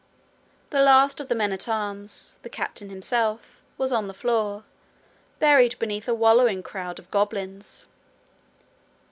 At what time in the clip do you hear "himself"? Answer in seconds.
2.89-3.61